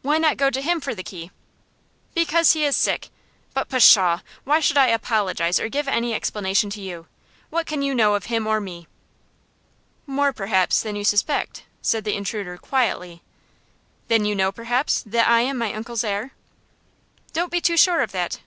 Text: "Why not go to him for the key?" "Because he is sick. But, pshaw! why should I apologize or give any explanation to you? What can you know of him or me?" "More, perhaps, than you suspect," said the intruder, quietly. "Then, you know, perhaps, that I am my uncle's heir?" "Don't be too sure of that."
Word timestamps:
"Why 0.00 0.16
not 0.16 0.38
go 0.38 0.48
to 0.48 0.62
him 0.62 0.80
for 0.80 0.94
the 0.94 1.02
key?" 1.02 1.30
"Because 2.14 2.52
he 2.54 2.64
is 2.64 2.74
sick. 2.74 3.10
But, 3.52 3.68
pshaw! 3.68 4.20
why 4.44 4.58
should 4.58 4.78
I 4.78 4.86
apologize 4.86 5.60
or 5.60 5.68
give 5.68 5.86
any 5.86 6.14
explanation 6.14 6.70
to 6.70 6.80
you? 6.80 7.08
What 7.50 7.66
can 7.66 7.82
you 7.82 7.94
know 7.94 8.14
of 8.14 8.24
him 8.24 8.46
or 8.46 8.58
me?" 8.58 8.86
"More, 10.06 10.32
perhaps, 10.32 10.80
than 10.80 10.96
you 10.96 11.04
suspect," 11.04 11.64
said 11.82 12.04
the 12.04 12.16
intruder, 12.16 12.56
quietly. 12.56 13.20
"Then, 14.08 14.24
you 14.24 14.34
know, 14.34 14.50
perhaps, 14.50 15.02
that 15.04 15.28
I 15.28 15.42
am 15.42 15.58
my 15.58 15.74
uncle's 15.74 16.04
heir?" 16.04 16.32
"Don't 17.34 17.52
be 17.52 17.60
too 17.60 17.76
sure 17.76 18.00
of 18.00 18.12
that." 18.12 18.38